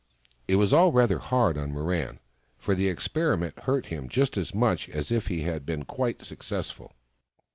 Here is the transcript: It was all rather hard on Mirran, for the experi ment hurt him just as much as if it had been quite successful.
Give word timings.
It 0.47 0.55
was 0.55 0.73
all 0.73 0.91
rather 0.91 1.19
hard 1.19 1.59
on 1.59 1.71
Mirran, 1.73 2.17
for 2.57 2.73
the 2.73 2.87
experi 2.87 3.37
ment 3.37 3.59
hurt 3.59 3.85
him 3.85 4.09
just 4.09 4.35
as 4.35 4.51
much 4.51 4.89
as 4.89 5.11
if 5.11 5.29
it 5.29 5.43
had 5.43 5.63
been 5.63 5.85
quite 5.85 6.25
successful. 6.25 6.93